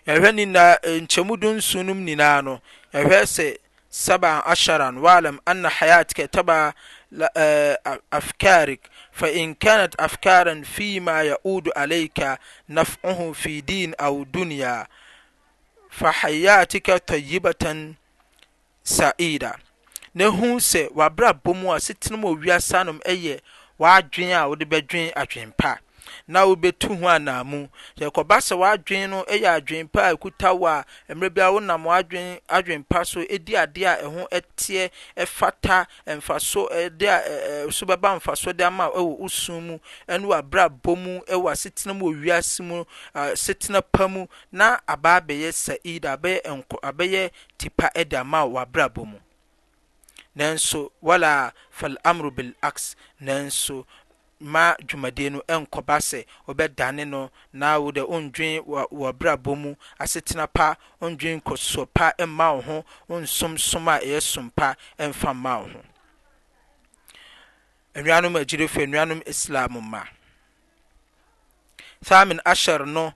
eh, 0.05 1.01
nkyyɛmu 1.01 1.35
dunsun 1.37 1.85
nom 1.85 1.99
nyinaa 2.05 2.41
no 2.41 2.61
ɛhwɛ 2.93 3.19
sɛ 3.25 3.57
swam 3.89 5.41
anna 5.45 5.69
hayatikatb 5.69 6.49
eh, 7.35 7.75
fkaric 8.21 8.79
fainkanat 9.13 9.93
afkaran 9.97 10.63
fi 10.65 10.99
ma 10.99 11.21
yaudu 11.23 11.71
aleika 11.75 12.37
nafoho 12.69 13.33
fi 13.33 13.61
din 13.61 13.93
aw 13.97 14.25
dunia 14.25 14.85
fa 15.89 16.11
hayatika 16.11 16.99
tyibatan 16.99 17.95
saida 18.83 19.55
na 20.13 20.27
hu 20.29 20.57
sɛ 20.59 20.89
wberɛ 20.93 21.33
bɔmu 21.43 21.73
asetirem 21.75 22.21
ɔ 22.21 22.39
wiasanom 22.43 22.99
ɛyɛ 23.05 23.39
wadwen 23.79 24.31
a 24.33 24.47
wode 24.47 24.65
bɛdwen 24.69 25.11
adwen 25.15 25.51
pa 25.57 25.77
na 26.27 26.41
wobɛtu 26.49 26.87
ho 26.99 27.05
anaamu 27.15 27.59
yɛkɔba 27.99 28.35
sɛ 28.45 28.53
w'adwene 28.61 29.07
no 29.09 29.19
yɛ 29.29 29.45
adwene 29.57 29.89
pa 29.93 30.01
a 30.09 30.13
ɛkuta 30.13 30.57
wo 30.59 30.65
a 30.67 30.83
mmerɛ 31.09 31.29
bi 31.33 31.41
a 31.41 31.51
wonam 31.53 31.83
w'adwene 31.85 32.41
adwene 32.49 32.83
pa 32.89 33.03
so 33.05 33.21
ɛdi 33.21 33.53
adeɛ 33.53 33.85
a 33.85 33.95
ɛho 34.01 34.41
teɛ 34.57 34.89
ɛfata 35.17 35.85
mfaso 36.17 36.67
ɛde 36.73 37.05
a 37.67 37.71
so 37.71 37.85
bɛba 37.85 38.15
mfaso 38.17 38.53
de 38.57 38.63
ama 38.65 38.89
ɛwɔ 38.89 39.19
wo 39.19 39.27
sum 39.27 39.67
mu 39.67 39.79
ɛne 40.09 40.25
w'abrabɔ 40.25 40.97
mu 40.97 41.19
ɛwɔ 41.29 41.51
asetena 41.51 41.93
mu 41.95 42.09
wɔ 42.11 42.21
wiase 42.25 42.59
mu 42.63 42.83
asetena 43.13 43.81
pa 43.91 44.07
mu 44.07 44.25
na 44.51 44.79
abaa 44.87 45.19
bɛyɛ 45.21 45.53
sa'ida 45.53 46.17
abɛyɛ 46.17 46.41
nkɔ 46.43 46.79
abɛyɛ 46.81 47.29
tipa 47.59 47.89
ɛde 47.95 48.13
ama 48.17 48.43
w'abrabɔ 48.49 49.05
mu 49.05 49.19
nanso 50.35 50.89
wala 51.01 51.53
fal 51.69 51.95
amru 52.03 52.29
bil 52.31 52.51
aks 52.63 52.95
nanso 53.21 53.85
ma 54.39 54.75
dwumadie 54.85 55.29
no 55.29 55.41
nkɔba 55.47 55.97
sɛ 56.07 56.19
ɔbɛdane 56.49 57.05
no 57.09 57.31
na 57.53 57.77
wo 57.79 57.91
dɛ 57.91 58.05
wondwen 58.09 58.61
wɔ 58.63 59.13
brabɔ 59.13 59.55
mu 59.57 59.75
asetena 60.03 60.47
pa 60.53 60.75
wondwen 60.99 61.39
nkɔsoɔ 61.41 61.87
pa 61.93 62.11
mma 62.19 62.53
wo 62.55 62.61
ho 62.61 62.85
wonsomsom 63.07 63.87
a 63.87 63.99
ɛyɛ 63.99 64.21
som 64.21 64.49
pa 64.51 64.75
mfa 64.99 65.33
mma 65.33 65.59
wo 65.61 65.67
ho 65.71 65.81
nnuanom 67.95 68.35
agyirefo 68.37 68.83
nnuanom 68.85 69.25
islam 69.25 69.73
ma 69.89 70.03
thamin 72.03 72.39
ashar 72.45 72.85
no 72.85 73.13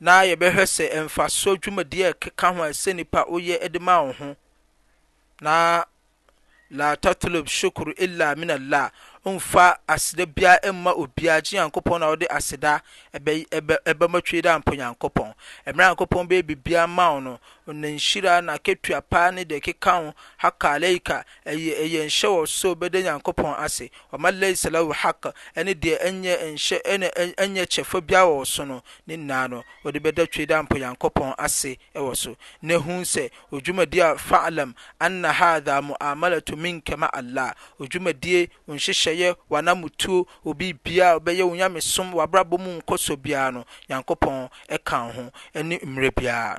na 0.00 0.22
yɛbɛhwɛ 0.24 0.64
sɛ 0.64 0.88
mfasoɔ 1.04 1.60
dwumadie 1.60 2.06
a 2.08 2.12
ɛkeka 2.14 2.56
ho 2.56 2.62
a 2.62 2.68
ɛsɛ 2.70 2.96
nipa 2.96 3.24
woyɛ 3.28 3.70
de 3.70 3.78
ma 3.78 4.00
wo 4.02 4.12
ho 4.12 4.36
na 5.42 5.84
la 6.70 6.96
tatlob 6.96 7.44
shukru 7.46 7.92
illa 7.98 8.34
min 8.36 8.50
allah 8.50 8.90
mfa 9.30 9.78
aseda 9.86 10.26
bia 10.26 10.60
mma 10.72 10.90
obia 10.92 11.40
gye 11.40 11.56
nyankopɔ 11.58 11.98
n 11.98 12.06
wode 12.06 12.26
aseda 12.30 12.82
bɛatw 13.14 14.42
daampnyankoɔnmera 14.42 15.94
nyanopɔ 15.94 16.28
b 16.28 16.42
biibia 16.42 16.86
mao 16.88 17.20
no 17.20 17.38
nhyir 17.68 18.42
nakɛtuapa 18.42 19.32
ne 19.34 19.44
dɛ 19.44 19.62
keka 19.62 20.12
haklaka 20.40 21.24
yɛnhyɛ 21.46 22.10
wɔ 22.10 22.46
so 22.48 22.74
bɛd 22.74 22.98
nyankopɔn 23.04 23.54
ase 23.62 23.88
ɔma 24.12 24.32
laisa 24.32 24.70
lah 24.70 24.92
ak 25.04 25.26
ne 25.56 25.74
deɛ 25.74 26.02
yɛ 26.26 27.66
kyɛfa 27.66 28.00
biawɔ 28.00 28.46
so 28.46 28.64
none 28.64 28.82
a 29.30 29.62
dɛdt 29.88 30.66
dpyankoɔn 30.66 31.34
asewnhu 31.36 33.06
sɛ 33.06 33.30
odwumadiɛ 33.52 34.14
a 34.14 34.18
falam 34.18 34.74
anna 35.00 35.32
hatha 35.32 35.80
muamalato 35.80 36.56
minka 36.58 36.96
maala 36.96 37.54
odwumadi 37.78 38.48
ɔnhyehyɛ 38.68 39.11
nhyehyɛeɛ 39.12 39.36
wanamotuo 39.50 40.26
obi 40.44 40.72
biara 40.84 41.18
ɔbɛyɛ 41.18 41.42
wo 41.46 41.54
nyamesom 41.56 42.12
wabrabɔ 42.14 42.58
mu 42.58 42.80
nkɔsɔ 42.80 43.16
biara 43.16 43.52
no 43.52 43.64
nyankopɔn 43.88 44.48
ɛka 44.68 45.12
ho 45.14 45.30
ne 45.62 45.78
mmerɛ 45.78 46.10
biara 46.14 46.58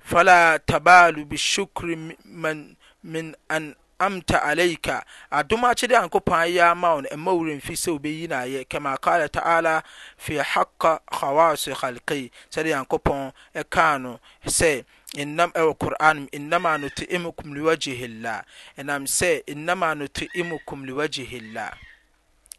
fala 0.00 0.58
tabalu 0.66 1.24
bishukri 1.24 1.96
man 2.24 2.76
min 3.02 3.34
an 3.48 3.74
amta 4.00 4.38
alaika 4.42 5.04
adom 5.30 5.62
akyɛde 5.64 5.96
ankopɔn 5.96 6.38
ayɛ 6.48 6.62
ama 6.70 6.94
wo 6.94 7.00
no 7.00 7.08
ɛma 7.08 7.32
wura 7.36 7.54
mfi 7.60 7.74
sɛ 7.82 7.90
wobɛyi 7.98 8.28
no 8.28 8.36
ayɛ 8.36 8.68
kama 8.68 8.96
kala 8.98 9.28
taala 9.28 9.82
fi 10.16 10.34
haqqa 10.38 11.00
khawasi 11.12 11.74
khalqi 11.74 12.30
sɛde 12.50 12.70
nyankopɔn 12.72 13.32
ɛkaa 13.54 14.00
no 14.00 14.18
sɛ 14.46 14.84
nnam 15.18 15.50
ɛwɔ 15.54 15.70
eh, 15.72 15.76
qur'an 15.80 16.16
mu 16.20 16.28
nnama 16.32 16.68
anoto 16.76 17.04
imukum 17.16 17.48
liwajihillah 17.56 18.40
ɛnam 18.80 19.02
sɛ 19.16 19.30
nnama 19.54 19.86
anoto 19.92 20.24
imukum 20.40 20.80
liwajihillah 20.88 21.72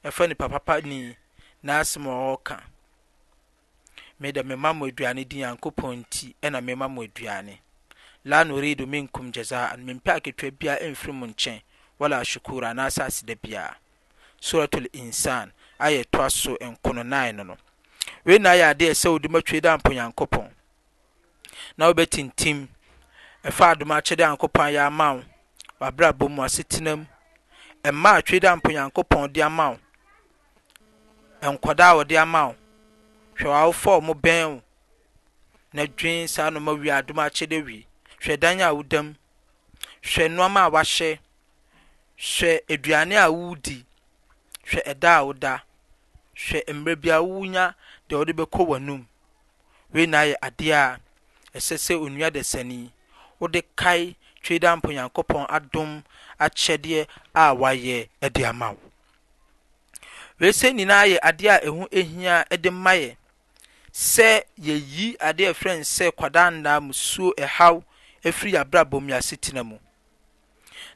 ɛfɛ 0.08 0.24
nipa 0.30 0.50
papa 0.50 0.82
ni 0.82 1.18
n'asɛm 1.66 2.06
a 2.06 2.12
ɔreka 2.14 2.62
meda 4.20 4.44
mema 4.44 4.74
mo 4.74 4.86
aduane 4.88 5.26
di 5.28 5.38
nyankopɔn 5.42 6.06
nti 6.06 6.36
ɛna 6.44 6.62
mema 6.64 6.88
mo 6.88 7.02
aduane 7.02 7.58
la 8.24 8.44
nuridu 8.44 8.86
minkum 8.86 9.32
jazaan 9.34 9.82
mempɛ 9.82 10.12
aketewa 10.22 10.52
biara 10.52 10.80
ɛmfiri 10.86 11.12
mo 11.14 11.26
nkyɛn 11.26 11.60
wala 11.98 12.22
shukura 12.24 12.70
anaasɛ 12.70 13.02
aseda 13.08 13.36
biara 13.36 13.78
suratul 14.40 14.88
insan 14.94 15.52
ayɛ 15.80 16.06
toa 16.12 16.30
so 16.30 16.54
nkono 16.62 17.02
nan 17.04 17.36
no 17.36 17.44
no 17.44 17.58
wei 18.24 18.38
na 18.38 18.50
ayɛ 18.54 18.66
adeɛ 18.76 18.94
sɛ 18.94 19.10
wode 19.12 19.28
matwe 19.32 19.60
da 19.60 19.76
mpo 19.78 19.90
nyankopɔn 19.90 20.54
na 21.78 21.84
wobɛtintim 21.90 22.58
ɛfa 23.48 23.64
adom 23.72 23.90
nyankopɔn 24.22 24.68
ama 24.90 25.08
wo 25.80 26.12
mu 26.30 26.30
mu 26.30 27.06
ɛma 27.88 28.10
atwe 28.18 28.38
mpo 28.58 28.70
nyankopɔn 28.76 29.24
de 29.34 29.42
ama 29.50 29.68
wo 29.70 29.80
a 31.92 31.94
wɔde 31.98 32.16
ama 32.24 32.42
wo 32.50 32.56
hwɛ 33.38 33.48
wawofɔ 33.54 33.92
ɔmo 34.00 34.14
bɛn 34.24 34.46
wo 34.52 34.62
na 35.76 35.84
dwen 35.98 36.28
saa 36.28 36.50
noma 36.50 36.72
wie 36.74 36.90
adom 36.98 37.18
wie 37.66 37.88
hwɛ 38.22 38.40
dan 38.40 38.62
a 38.62 38.70
wodam 38.76 39.16
hwɛ 40.02 40.24
nnoɔma 40.30 40.62
a 40.66 40.70
wahyɛ 40.76 41.20
hwɛ 42.18 42.52
aduane 42.70 43.16
a 43.18 43.30
wodi 43.38 43.86
hwɛ 44.70 44.82
ɛda 44.92 45.12
a 45.20 45.26
woda 45.26 45.64
hwɛ 46.36 46.60
mmerɛ 46.74 46.96
bi 47.02 47.10
a 47.10 47.22
wonya 47.22 47.76
deɛ 48.08 48.16
wɔde 48.16 48.34
bɛkɔ 48.34 49.06
wei 49.94 50.06
na 50.08 50.18
ayɛ 50.22 50.36
adeɛ 50.42 50.72
a 50.96 51.00
ɛsɛ 51.58 51.76
sɛ 51.86 51.94
onua 52.06 52.30
dasani 52.32 52.92
wode 53.40 53.62
kae 53.80 54.16
twe 54.44 54.60
da 54.60 54.76
mpo 54.76 54.90
nyankopɔn 54.92 55.46
adom 55.58 56.02
akyɛdeɛ 56.46 57.08
a 57.34 57.54
wayɛ 57.54 58.08
de 58.34 58.46
ama 58.46 58.72
wo 58.74 58.82
wese 60.40 60.68
nyinaa 60.76 61.06
yɛ 61.12 61.18
adeɛ 61.30 61.50
a 61.56 61.60
ɛho 61.68 61.88
ehia 61.92 62.46
de 62.62 62.72
ma 62.72 62.92
yɛ 62.94 63.16
sɛ 63.92 64.42
yɛyi 64.60 65.16
adeɛ 65.20 65.54
frɛ 65.54 65.78
n 65.78 65.82
sɛ 65.84 66.12
kwadaa 66.18 66.50
nnaa 66.54 66.80
musuo 66.88 67.32
ɛhaw 67.38 67.84
ɛfiri 68.24 68.52
yɛabrabɔ 68.56 69.02
mu 69.02 69.10
yɛasetena 69.14 69.64
mu 69.66 69.78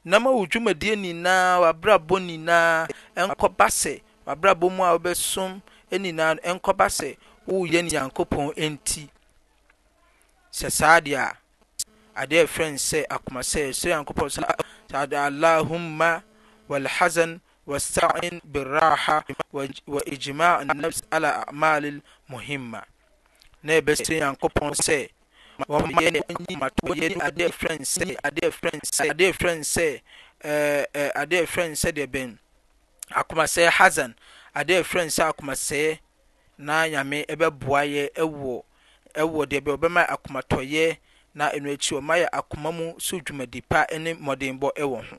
na 0.04 0.20
ma 0.20 0.32
wo 0.32 0.46
dwumadie 0.46 0.96
nyinaa 0.98 1.62
w'abrabɔ 1.64 2.16
nyinaa 2.28 2.88
ɛnkɔba 3.16 3.68
sɛ 3.82 4.02
w'abrabɔ 4.26 4.72
mu 4.76 4.84
a 4.84 4.98
wobɛsom 5.00 5.62
nyinaa 5.92 6.36
ɛnkɔba 6.42 6.88
sɛ 6.98 7.16
woyɛ 7.48 7.82
nyankopɔn 7.86 8.54
ɛnti 8.58 9.08
sɛ 10.58 10.70
saa 10.72 11.00
deɛ 11.00 11.18
a 11.18 11.32
adeɛ 12.24 12.46
ɛfrɛ 12.48 12.72
no 12.72 12.78
sɛ 12.78 13.00
akoma 13.10 13.42
sɛ 13.54 13.64
sɛ 13.82 13.88
nyankopɔn 13.94 14.30
sɛ 14.36 14.42
sade 14.92 15.12
allahumma 15.14 16.24
walhazan 16.70 17.40
واستعن 17.68 18.40
بالراحة 18.48 19.26
وإجماع 19.88 20.62
النفس 20.62 21.04
على 21.14 21.28
أعمال 21.28 22.00
مهمة 22.30 22.82
نبسي 23.64 24.18
ينكبون 24.24 24.74
سي 24.74 25.10
wɔn 25.70 25.92
yɛ 25.92 26.10
ne 26.14 26.20
anyi 26.30 26.56
mato 26.58 26.90
yɛ 26.90 27.08
ne 27.14 27.22
adeɛ 27.22 27.50
frɛn 27.52 27.82
sɛ 27.86 28.16
adeɛ 28.24 28.50
frɛn 28.56 28.80
sɛ 28.88 29.04
adeɛ 29.14 29.30
frɛn 29.36 29.60
sɛ 29.68 30.02
ɛɛ 30.42 30.86
ɛɛ 30.94 31.12
adeɛ 31.22 31.44
frɛn 31.54 31.72
sɛ 31.76 31.92
deɛ 31.92 32.08
bɛn 32.08 32.30
akomasɛɛ 33.14 33.68
hazan 33.78 34.16
adeɛ 34.56 34.82
frɛn 34.84 35.08
sɛ 35.14 35.28
akomasɛɛ 35.30 36.00
na 36.58 36.88
nyame 36.88 37.26
ɛbɛboa 37.28 37.82
yɛ 37.86 38.06
ɛwɔ 38.16 38.64
ɛwɔ 39.22 39.42
deɛ 39.50 39.60
bɛ 39.66 39.72
ɔbɛma 39.78 40.02
akomatɔyɛ 40.14 40.98
na 41.38 41.46
ɛno 41.56 41.70
akyi 41.74 41.92
ɔma 41.98 42.14
yɛ 42.22 42.28
akoma 42.32 42.72
mu 42.74 43.00
so 43.00 43.20
dwumadi 43.20 43.62
pa 43.68 43.86
ne 43.98 44.14
mmɔdenbɔ 44.14 44.68
wɔ 44.78 45.02
ho 45.10 45.18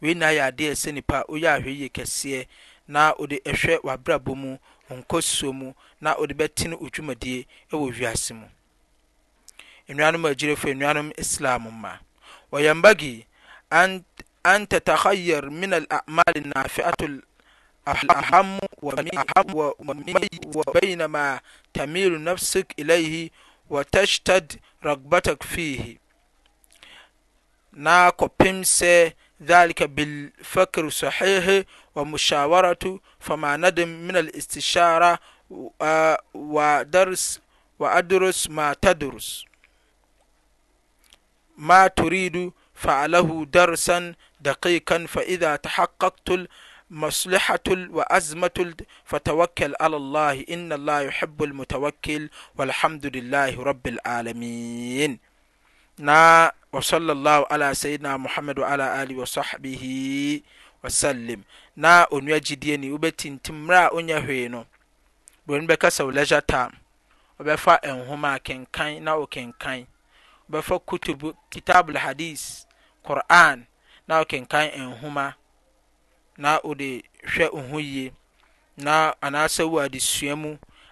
wei 0.00 0.14
na 0.14 0.28
yɛ 0.36 0.42
adeɛ 0.50 0.72
sɛ 0.82 0.92
nipa 0.94 1.24
oyɛ 1.28 1.48
ahwɛ 1.60 1.70
yie 1.80 1.88
kɛseɛ 1.88 2.46
na 2.88 3.12
ɔde 3.18 3.40
ɛhwɛ 3.42 3.80
w'abrabɔ 3.82 4.36
mu 4.36 4.58
nkosuo 4.90 5.52
mu 5.54 5.74
na 6.00 6.14
ɔde 6.14 6.32
bɛtene 6.36 6.76
odwumadie 6.80 7.46
ɛwɔ 7.72 7.86
wiase 7.96 8.32
mu 8.34 8.46
nnuanom 9.88 10.22
agyirefo 10.30 10.68
nnuanom 10.70 11.12
islam 11.18 11.62
ma 11.80 11.98
wɔyɛmbagi 12.52 13.24
an 13.70 14.04
an 14.44 14.66
tatakhayyar 14.66 15.50
min 15.50 15.72
al-a'mal 15.74 16.34
nafi'atul 16.54 17.22
أهم 17.88 18.58
ومي 18.82 20.28
ما 21.08 21.40
تميل 21.74 22.24
نفسك 22.24 22.74
إليه 22.78 23.30
وتشتد 23.70 24.60
رغبتك 24.84 25.42
فيه 25.42 25.96
نا 27.72 28.12
بمس 28.40 28.84
ذلك 29.42 29.82
بالفكر 29.82 30.86
الصحيح 30.86 31.64
ومشاورة 31.94 33.00
فما 33.20 33.56
ندم 33.56 33.88
من 33.88 34.16
الاستشارة 34.16 35.18
آه، 35.82 36.20
ودرس 36.34 37.40
وأدرس 37.78 38.48
ما 38.50 38.74
تدرس 38.82 39.44
ما 41.56 41.86
تريد 41.86 42.50
فعله 42.74 43.44
درسا 43.44 44.14
دقيقا 44.40 45.06
فإذا 45.08 45.56
تحققت 45.56 46.28
مصلحة 46.90 47.60
وأزمة 47.68 48.74
فتوكل 49.04 49.74
على 49.80 49.96
الله 49.96 50.44
إن 50.50 50.72
الله 50.72 51.00
يحب 51.00 51.42
المتوكل 51.42 52.30
والحمد 52.58 53.16
لله 53.16 53.62
رب 53.62 53.86
العالمين 53.86 55.18
نا 55.98 56.52
وصلى 56.72 57.12
الله 57.12 57.46
على 57.50 57.74
سيدنا 57.74 58.16
محمد 58.16 58.58
وعلى 58.58 59.02
آله 59.02 59.16
وصحبه 59.18 59.82
وسلم 60.84 61.40
نا 61.76 62.06
أن 62.12 62.28
يجديني 62.28 62.94
أبتن 62.94 63.42
تمرا 63.42 64.00
أن 64.00 64.08
يهينو 64.08 64.64
بوين 65.46 65.66
بكسو 65.66 66.10
لجتا 66.10 66.70
وبفا 67.40 67.74
أنهما 67.74 68.36
كن 68.38 68.66
كان 68.72 69.04
نا 69.04 69.12
وكن 69.14 69.52
كان 69.60 69.86
وبفا 70.48 70.76
كتب 70.76 71.34
كتاب 71.50 71.90
الحديث 71.90 72.42
قرآن 73.04 73.64
نا 74.08 74.20
وكن 74.20 74.44
كان 74.44 74.68
أنهما 74.68 75.39
na 76.42 76.52
wode 76.64 76.90
hwɛ 77.32 77.46
wo 77.70 77.78
yie 77.92 78.12
na 78.76 78.94
anaasɛ 79.26 79.62
wo 79.70 79.76
adesua 79.86 80.34
mu 80.42 80.50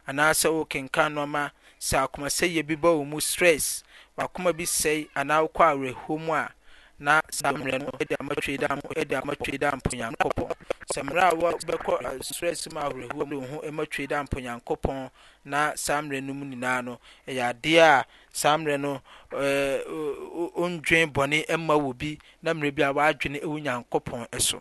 anaasɛ 0.08 0.46
wo 0.54 0.62
kenka 0.72 1.02
nɔma 1.14 1.42
sɛ 1.86 1.96
akoma 2.04 2.28
sɛyɛ 2.36 2.60
bi 2.68 2.74
bɔ 2.82 2.90
mu 3.10 3.18
stress 3.30 3.82
wakoma 4.16 4.50
bi 4.58 4.64
sɛe 4.78 5.08
anaa 5.20 5.38
wokɔ 5.44 5.62
awerɛhoɔ 5.72 6.16
mu 6.26 6.32
a 6.34 6.50
na 6.98 7.22
mmerɛ 7.52 7.78
no 7.80 7.88
ɛde 8.00 8.14
amatwe 8.20 8.54
da 8.60 8.68
ɛde 8.98 9.14
amatwe 9.20 9.58
da 9.62 9.70
mponyankopɔn 9.70 10.52
sɛ 10.92 11.00
mmerɛ 11.06 11.22
a 11.30 11.32
wɔbɛkɔ 11.36 12.22
stress 12.24 12.68
mu 12.70 12.80
awerɛhoɔ 12.80 13.24
mu 13.30 13.40
ho 13.46 13.58
ɛmatwe 13.64 14.08
da 14.08 14.22
mponyankopɔn 14.24 15.10
na 15.44 15.72
saa 15.76 16.02
mmerɛ 16.02 16.22
no 16.24 16.34
mu 16.34 16.44
nyinaa 16.44 16.84
no 16.84 16.98
ɛyɛ 17.26 17.54
adeɛ 17.54 17.80
a 18.00 18.04
saa 18.30 18.56
mmerɛ 18.58 18.80
no 18.80 19.00
ɛɛ 19.32 19.82
ɔndwen 20.60 21.08
bɔne 21.10 21.46
ɛma 21.46 21.74
wɔ 21.86 21.96
bi 21.96 22.18
na 22.42 22.52
mmerɛ 22.52 22.70
bi 22.74 22.82
a 22.82 22.92
wɔadwene 22.92 23.40
ɛwɔ 23.40 23.60
nyankopɔn 23.64 24.28
ɛso 24.28 24.60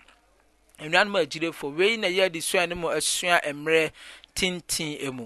nnuanom 0.79 1.15
agyirefo 1.15 1.67
wei 1.77 1.97
na 1.97 2.07
yɛ 2.07 2.23
adesua 2.29 2.67
no 2.69 2.75
mu 2.81 2.87
asua 2.97 3.35
mmerɛ 3.55 3.83
tenten 4.37 4.89
mu 5.17 5.25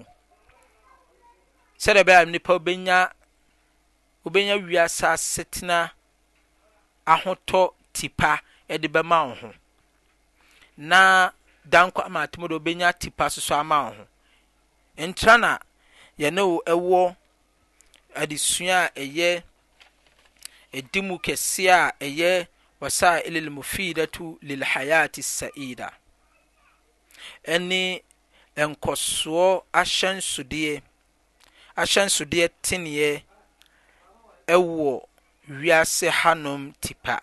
sɛdeɛ 1.82 2.04
bɛyɛ 2.08 2.20
a 2.20 2.26
nipa 2.32 2.52
wobɛnya 2.58 3.08
wobɛnya 4.24 4.56
wiase 4.68 5.04
asetena 5.16 5.92
ahotɔ 7.14 7.74
tipa 7.94 8.40
de 8.68 8.88
bɛma 8.88 9.28
wo 9.28 9.34
ho 9.36 9.54
na 10.78 11.32
danko 11.68 12.02
ama 12.04 12.20
atom 12.24 12.48
de 12.48 12.56
wobɛnya 12.60 12.98
tipa 12.98 13.26
soso 13.30 13.52
ama 13.60 13.90
wo 13.90 13.92
ho 13.94 14.06
ntra 14.98 15.38
na 15.40 15.58
yɛne 16.18 16.48
wo 16.48 16.62
ɛwɔ 16.66 17.16
adesua 18.16 18.88
a 18.88 18.92
ɛyɛ 19.10 19.44
ɛdi 20.74 21.04
mu 21.04 21.18
kɛseɛ 21.20 21.76
a 21.76 21.92
ɛyɛ 22.16 22.48
wasail 22.82 23.42
lmufiidatu 23.46 24.40
llhayat 24.42 25.18
saida 25.22 25.90
ɛne 27.54 27.82
nkɔsoɔ 28.70 29.48
ayɛ 29.80 30.08
nseɛahyɛ 30.20 32.06
nsodeɛ 32.08 32.46
teneɛ 32.66 33.12
ɛwɔ 34.54 34.88
wiase 35.60 36.08
hanom 36.20 36.62
tepa 36.82 37.16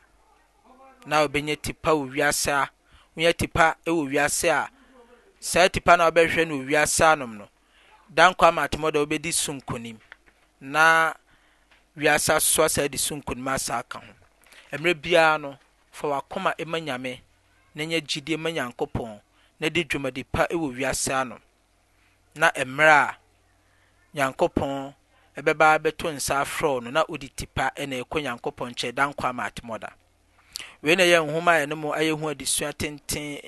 na 1.09 1.17
wobɛnya 1.27 1.57
tepa 1.65 1.91
wɔ 1.99 2.05
wiase 2.15 2.51
a 2.61 2.71
woya 3.17 3.33
tepa 3.41 3.67
ɛwɔ 3.87 4.03
wiase 4.11 4.49
a 4.59 4.71
saa 5.41 5.67
tepa 5.69 5.97
na 5.99 6.07
wobɛhwɛ 6.11 6.43
ne 6.49 6.55
wɔ 6.55 6.65
wiase 6.71 7.03
anom 7.13 7.33
no 7.39 7.49
daa 8.09 8.31
nkɔ 8.31 8.49
amato 8.49 8.79
ma 8.79 8.91
da 8.91 9.01
wobɛdi 9.05 9.33
sonkonim 9.43 9.99
na 10.61 11.13
wiase 11.97 12.31
aso 12.35 12.63
asaaade 12.63 12.97
sonkonim 13.07 13.47
asaa 13.55 13.79
aka 13.79 13.99
ho 13.99 14.13
mmerɛ 14.73 14.95
biara 14.95 15.39
no 15.43 15.59
fa 15.93 16.07
wakoma 16.09 16.51
ma 16.67 16.79
nyame 16.81 17.13
na 17.75 17.83
nyɛ 17.89 17.99
gyidie 18.09 18.37
ma 18.37 18.49
nyankopɔn 18.51 19.21
na 19.61 19.69
de 19.71 19.85
dwumadi 19.85 20.23
pa 20.33 20.47
wɔ 20.51 20.69
wiase 20.77 21.13
ano 21.13 21.41
na 22.35 22.51
mmerɛ 22.53 22.99
a 23.13 23.19
nyankopɔn 24.15 24.95
ɛbɛba 25.39 25.67
bɛto 25.83 26.07
nsa 26.15 26.43
afrɛ 26.45 26.83
no 26.83 26.91
na 26.91 27.05
odi 27.09 27.29
tipa 27.29 27.73
na 27.87 27.97
ɛkɔ 28.05 28.17
nyankopɔn 28.23 28.69
nkyɛn 28.73 28.93
dankɔ 28.95 29.29
ama 29.29 29.43
atemɔda 29.49 29.91
wei 30.83 30.95
na 30.97 31.05
ɛyɛ 31.05 31.25
nhoma 31.27 31.53
a 31.53 31.65
ɛno 31.67 31.77
mu 31.77 31.89
ayɛ 31.95 32.13
ho 32.21 32.27
adesua 32.33 32.73
tenten 32.75 33.41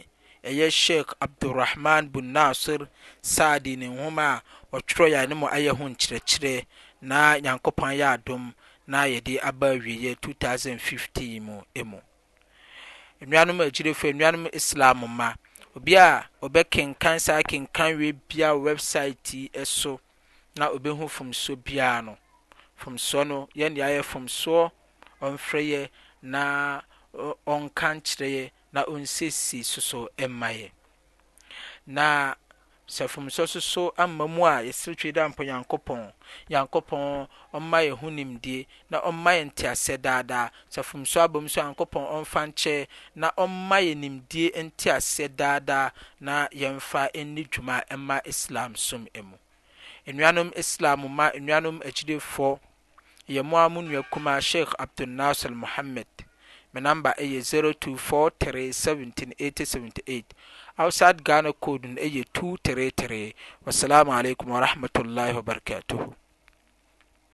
ɛyɛ 0.42 0.70
sheikh 0.72 1.11
abdurrahman 1.20 2.09
bun 2.09 2.33
nasir 2.33 2.88
saadi 3.20 3.76
ne 3.76 3.87
nhoma 3.88 4.22
a 4.22 4.42
wɔtwerɛ 4.76 5.09
yɛ 5.14 5.26
ɛno 5.26 5.35
mu 5.37 5.46
ayɛ 5.48 5.68
ho 5.76 5.85
nkyerɛkyerɛ 5.85 6.66
na 7.02 7.35
nyankopɔn 7.37 7.88
ayɛ 7.94 8.06
adom 8.18 8.54
na 8.90 9.05
yɛde 9.07 9.38
aba 9.42 9.68
awieɛ 9.70 10.16
2015 10.20 11.38
mu 11.40 11.62
eh, 11.76 11.85
mu 11.87 11.98
nnuanom 13.22 13.59
agyirefo 13.62 14.11
nnuanom 14.11 14.50
islam 14.53 15.07
ma 15.16 15.29
obi 15.76 15.94
a 15.94 16.26
ɔbɛkenkan 16.42 17.20
saa 17.22 17.40
kenkan 17.48 17.94
wie 17.98 18.11
bia 18.29 18.48
website 18.59 19.33
yi 19.35 19.50
eh, 19.55 19.64
so 19.64 20.00
na 20.57 20.66
obɛhu 20.74 21.07
fomso 21.07 21.55
biara 21.57 22.03
no 22.03 22.18
fomsoɔ 22.83 23.22
no 23.29 23.48
yɛne 23.55 23.79
ayɛ 23.79 24.03
fomsoɔ 24.03 24.70
ɔmfrɛ 25.22 25.61
yɛ 25.72 25.88
na 26.22 26.81
ɔnka 27.46 27.88
nkyerɛ 27.98 28.50
na 28.72 28.85
ɔnsesi 28.85 29.62
soso 29.64 30.09
mma 30.18 30.48
yɛ 30.50 30.68
na 31.87 32.35
safomso 32.90 33.46
soso 33.46 33.92
ama 33.96 34.26
mu 34.26 34.44
a 34.46 34.55
yɛseretwii 34.66 35.14
daanpo 35.16 35.42
nyankopɔn 35.44 36.03
nyankopɔn 36.50 37.03
ɔmma 37.57 37.79
yɛhu 37.88 38.07
nimdie 38.16 38.66
na 38.90 38.98
ɔmma 39.00 39.31
yɛ 39.38 39.42
nteasɛ 39.48 39.94
daadaa 40.03 40.50
safomso 40.74 41.20
abom 41.22 41.48
so 41.48 41.62
nyankopɔn 41.62 42.05
ɔmfa 42.18 42.40
nkyɛ 42.50 42.87
na 43.14 43.31
ɔmma 43.38 43.76
yɛ 43.87 43.94
nimdie 44.03 44.50
ntiasɛ 44.55 45.29
daadaa 45.37 45.92
na 46.20 46.48
yɛmfa 46.48 47.12
ɛnni 47.14 47.46
dwuma 47.48 47.79
a 47.90 47.94
ɛma 47.94 48.20
islam 48.26 48.74
som 48.74 49.07
mu 49.14 49.37
nnuanom 50.07 50.50
islam 50.57 51.07
ma 51.16 51.31
nnuanom 51.31 51.81
agidefɔ 51.87 52.59
yɛ 53.29 53.44
mo 53.44 53.57
a 53.57 53.68
munnua 53.70 54.03
kuma 54.11 54.40
shiih 54.40 54.74
abdunnaser 54.79 55.50
mohamad 55.55 56.07
me 56.72 56.81
namba 56.81 57.14
ɛyɛ 57.18 57.40
0243 57.70 58.72
17878 58.72 60.24
outside 60.78 61.18
ghana 61.26 61.52
code 61.64 61.87
no 61.88 61.96
ɛyɛ 62.06 62.22
233 62.35 63.35
wassalamu 63.66 64.11
alaikum 64.12 64.50
warahmatullahi 64.54 65.35
wabarakatuhu 65.37 66.04